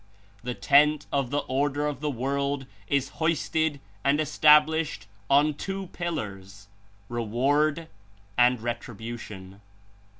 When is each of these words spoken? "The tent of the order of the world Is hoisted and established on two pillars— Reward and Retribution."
"The 0.43 0.55
tent 0.55 1.05
of 1.13 1.29
the 1.29 1.41
order 1.47 1.85
of 1.85 1.99
the 1.99 2.09
world 2.09 2.65
Is 2.87 3.09
hoisted 3.21 3.79
and 4.03 4.19
established 4.19 5.05
on 5.29 5.53
two 5.53 5.89
pillars— 5.93 6.69
Reward 7.07 7.87
and 8.35 8.59
Retribution." 8.59 9.61